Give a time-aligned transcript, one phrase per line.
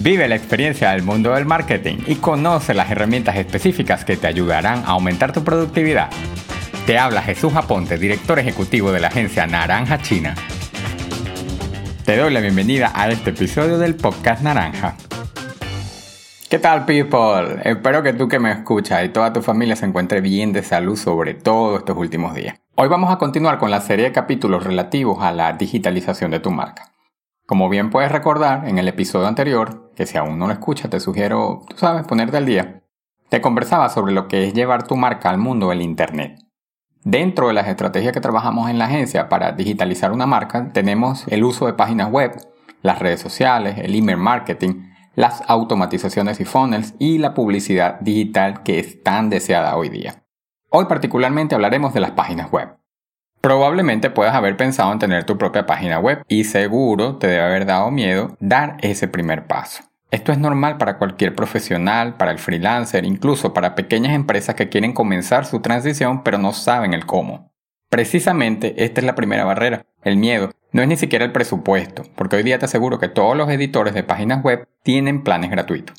[0.00, 4.84] Vive la experiencia del mundo del marketing y conoce las herramientas específicas que te ayudarán
[4.84, 6.08] a aumentar tu productividad.
[6.86, 10.34] Te habla Jesús Aponte, director ejecutivo de la agencia Naranja China.
[12.04, 14.96] Te doy la bienvenida a este episodio del podcast Naranja.
[16.48, 17.60] ¿Qué tal people?
[17.64, 20.96] Espero que tú que me escuchas y toda tu familia se encuentre bien de salud
[20.96, 22.58] sobre todo estos últimos días.
[22.76, 26.50] Hoy vamos a continuar con la serie de capítulos relativos a la digitalización de tu
[26.50, 26.92] marca.
[27.48, 31.00] Como bien puedes recordar en el episodio anterior, que si aún no lo escuchas te
[31.00, 32.82] sugiero, tú sabes, ponerte al día,
[33.30, 36.38] te conversaba sobre lo que es llevar tu marca al mundo del Internet.
[37.04, 41.42] Dentro de las estrategias que trabajamos en la agencia para digitalizar una marca, tenemos el
[41.42, 42.36] uso de páginas web,
[42.82, 48.78] las redes sociales, el email marketing, las automatizaciones y funnels y la publicidad digital que
[48.78, 50.22] es tan deseada hoy día.
[50.68, 52.76] Hoy particularmente hablaremos de las páginas web.
[53.40, 57.66] Probablemente puedas haber pensado en tener tu propia página web y seguro te debe haber
[57.66, 59.84] dado miedo dar ese primer paso.
[60.10, 64.92] Esto es normal para cualquier profesional, para el freelancer, incluso para pequeñas empresas que quieren
[64.92, 67.52] comenzar su transición pero no saben el cómo.
[67.88, 70.50] Precisamente esta es la primera barrera, el miedo.
[70.72, 73.94] No es ni siquiera el presupuesto, porque hoy día te aseguro que todos los editores
[73.94, 75.96] de páginas web tienen planes gratuitos.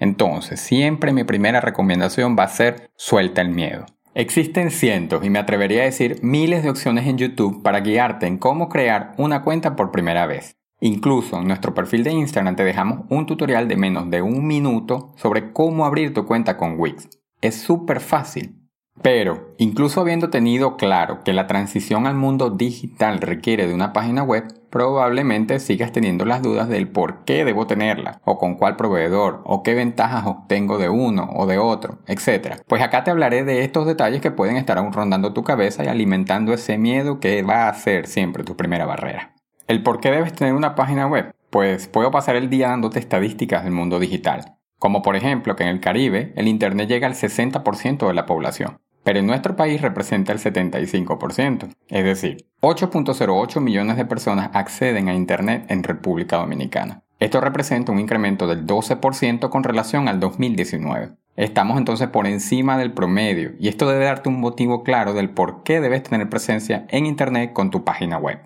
[0.00, 3.86] Entonces, siempre mi primera recomendación va a ser suelta el miedo.
[4.18, 8.36] Existen cientos y me atrevería a decir miles de opciones en YouTube para guiarte en
[8.36, 10.56] cómo crear una cuenta por primera vez.
[10.80, 15.12] Incluso en nuestro perfil de Instagram te dejamos un tutorial de menos de un minuto
[15.14, 17.08] sobre cómo abrir tu cuenta con Wix.
[17.40, 18.56] Es súper fácil.
[19.02, 24.24] Pero, incluso habiendo tenido claro que la transición al mundo digital requiere de una página
[24.24, 29.42] web, probablemente sigas teniendo las dudas del por qué debo tenerla, o con cuál proveedor,
[29.44, 32.56] o qué ventajas obtengo de uno o de otro, etc.
[32.66, 35.88] Pues acá te hablaré de estos detalles que pueden estar aún rondando tu cabeza y
[35.88, 39.34] alimentando ese miedo que va a ser siempre tu primera barrera.
[39.66, 41.34] ¿El por qué debes tener una página web?
[41.50, 45.70] Pues puedo pasar el día dándote estadísticas del mundo digital, como por ejemplo que en
[45.70, 50.34] el Caribe el Internet llega al 60% de la población, pero en nuestro país representa
[50.34, 57.04] el 75%, es decir, 8.08 millones de personas acceden a Internet en República Dominicana.
[57.18, 61.12] Esto representa un incremento del 12% con relación al 2019.
[61.36, 65.62] Estamos entonces por encima del promedio y esto debe darte un motivo claro del por
[65.62, 68.40] qué debes tener presencia en Internet con tu página web.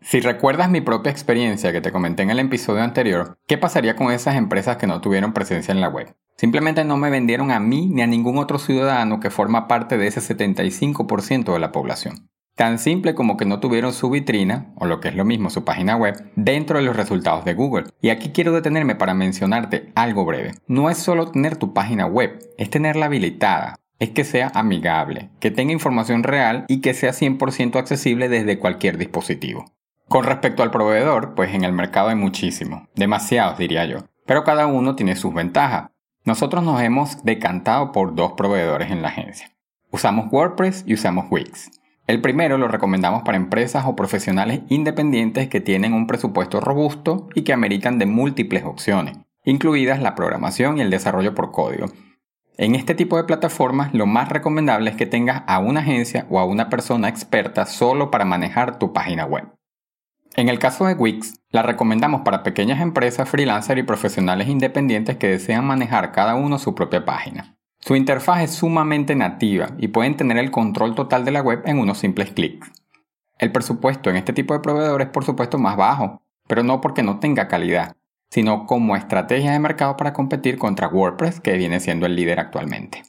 [0.00, 4.10] Si recuerdas mi propia experiencia que te comenté en el episodio anterior, ¿qué pasaría con
[4.12, 6.14] esas empresas que no tuvieron presencia en la web?
[6.36, 10.06] Simplemente no me vendieron a mí ni a ningún otro ciudadano que forma parte de
[10.06, 12.30] ese 75% de la población.
[12.54, 15.64] Tan simple como que no tuvieron su vitrina, o lo que es lo mismo su
[15.64, 17.86] página web, dentro de los resultados de Google.
[18.00, 20.52] Y aquí quiero detenerme para mencionarte algo breve.
[20.68, 25.50] No es solo tener tu página web, es tenerla habilitada, es que sea amigable, que
[25.50, 29.66] tenga información real y que sea 100% accesible desde cualquier dispositivo.
[30.08, 34.66] Con respecto al proveedor, pues en el mercado hay muchísimo, demasiados diría yo, pero cada
[34.66, 35.90] uno tiene sus ventajas.
[36.24, 39.50] Nosotros nos hemos decantado por dos proveedores en la agencia.
[39.90, 41.70] Usamos WordPress y usamos Wix.
[42.06, 47.42] El primero lo recomendamos para empresas o profesionales independientes que tienen un presupuesto robusto y
[47.42, 51.86] que ameritan de múltiples opciones, incluidas la programación y el desarrollo por código.
[52.56, 56.38] En este tipo de plataformas lo más recomendable es que tengas a una agencia o
[56.40, 59.57] a una persona experta solo para manejar tu página web.
[60.38, 65.26] En el caso de Wix, la recomendamos para pequeñas empresas, freelancers y profesionales independientes que
[65.26, 67.58] desean manejar cada uno su propia página.
[67.80, 71.80] Su interfaz es sumamente nativa y pueden tener el control total de la web en
[71.80, 72.70] unos simples clics.
[73.40, 77.02] El presupuesto en este tipo de proveedores es por supuesto más bajo, pero no porque
[77.02, 77.96] no tenga calidad,
[78.30, 83.02] sino como estrategia de mercado para competir contra WordPress que viene siendo el líder actualmente.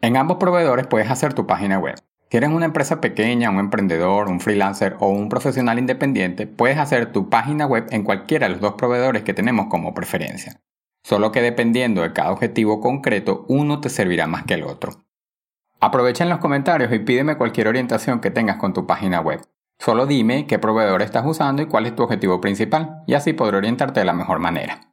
[0.00, 1.94] En ambos proveedores puedes hacer tu página web,
[2.30, 7.28] si una empresa pequeña, un emprendedor, un freelancer o un profesional independiente, puedes hacer tu
[7.28, 10.60] página web en cualquiera de los dos proveedores que tenemos como preferencia.
[11.02, 15.04] Solo que dependiendo de cada objetivo concreto, uno te servirá más que el otro.
[15.80, 19.40] Aprovecha en los comentarios y pídeme cualquier orientación que tengas con tu página web.
[19.78, 23.56] Solo dime qué proveedor estás usando y cuál es tu objetivo principal, y así podré
[23.56, 24.92] orientarte de la mejor manera.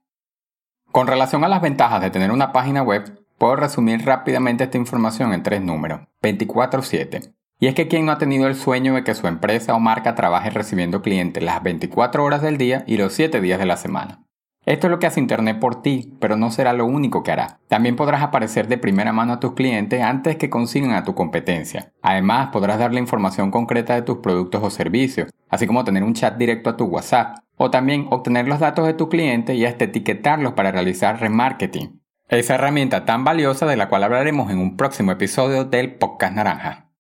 [0.91, 5.31] Con relación a las ventajas de tener una página web, Puedo resumir rápidamente esta información
[5.33, 7.33] en tres números, 24/7.
[7.59, 10.15] Y es que quien no ha tenido el sueño de que su empresa o marca
[10.15, 14.23] trabaje recibiendo clientes las 24 horas del día y los 7 días de la semana.
[14.65, 17.59] Esto es lo que hace Internet por ti, pero no será lo único que hará.
[17.69, 21.93] También podrás aparecer de primera mano a tus clientes antes que consigan a tu competencia.
[22.01, 26.37] Además, podrás darle información concreta de tus productos o servicios, así como tener un chat
[26.37, 30.51] directo a tu WhatsApp, o también obtener los datos de tu cliente y hasta etiquetarlos
[30.51, 32.01] para realizar remarketing.
[32.29, 36.91] Esa herramienta tan valiosa de la cual hablaremos en un próximo episodio del Podcast Naranja.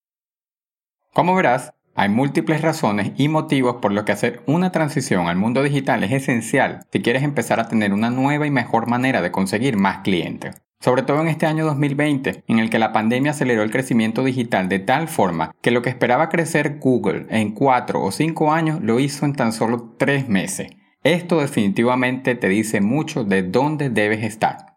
[1.13, 5.63] Como verás, Hay múltiples razones y motivos por los que hacer una transición al mundo
[5.63, 9.77] digital es esencial si quieres empezar a tener una nueva y mejor manera de conseguir
[9.77, 10.61] más clientes.
[10.79, 14.69] Sobre todo en este año 2020, en el que la pandemia aceleró el crecimiento digital
[14.69, 18.99] de tal forma que lo que esperaba crecer Google en 4 o 5 años lo
[18.99, 20.69] hizo en tan solo 3 meses.
[21.03, 24.76] Esto definitivamente te dice mucho de dónde debes estar.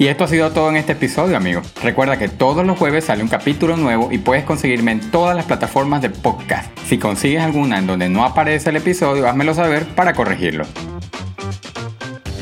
[0.00, 1.74] Y esto ha sido todo en este episodio, amigos.
[1.82, 5.44] Recuerda que todos los jueves sale un capítulo nuevo y puedes conseguirme en todas las
[5.44, 6.70] plataformas de podcast.
[6.86, 10.64] Si consigues alguna en donde no aparece el episodio, házmelo saber para corregirlo.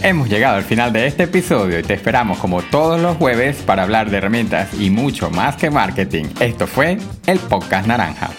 [0.05, 3.83] Hemos llegado al final de este episodio y te esperamos como todos los jueves para
[3.83, 6.27] hablar de herramientas y mucho más que marketing.
[6.39, 8.31] Esto fue el Podcast Naranja.